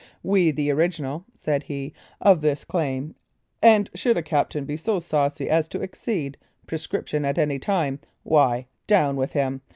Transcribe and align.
"We 0.23 0.49
are 0.49 0.53
the 0.53 0.71
original," 0.71 1.25
said 1.35 1.61
he, 1.61 1.93
"of 2.19 2.41
this 2.41 2.65
claim, 2.65 3.13
and 3.61 3.87
should 3.93 4.17
a 4.17 4.23
captain 4.23 4.65
be 4.65 4.75
so 4.75 4.99
saucy 4.99 5.47
as 5.47 5.67
to 5.67 5.81
exceed 5.83 6.39
prescription 6.65 7.23
at 7.23 7.37
any 7.37 7.59
time, 7.59 7.99
why, 8.23 8.65
down 8.87 9.15
with 9.15 9.33
him! 9.33 9.61